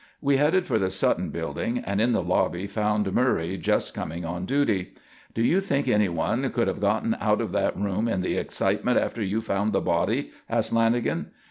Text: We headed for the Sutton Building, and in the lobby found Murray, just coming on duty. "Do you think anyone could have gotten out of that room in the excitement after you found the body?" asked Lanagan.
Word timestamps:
We 0.19 0.37
headed 0.37 0.65
for 0.65 0.79
the 0.79 0.89
Sutton 0.89 1.29
Building, 1.29 1.77
and 1.77 2.01
in 2.01 2.11
the 2.11 2.23
lobby 2.23 2.65
found 2.65 3.13
Murray, 3.13 3.55
just 3.59 3.93
coming 3.93 4.25
on 4.25 4.47
duty. 4.47 4.95
"Do 5.35 5.43
you 5.43 5.61
think 5.61 5.87
anyone 5.87 6.49
could 6.49 6.67
have 6.67 6.79
gotten 6.81 7.15
out 7.19 7.39
of 7.39 7.51
that 7.51 7.77
room 7.77 8.07
in 8.07 8.21
the 8.21 8.33
excitement 8.33 8.97
after 8.97 9.21
you 9.21 9.41
found 9.41 9.73
the 9.73 9.79
body?" 9.79 10.31
asked 10.49 10.73
Lanagan. 10.73 11.27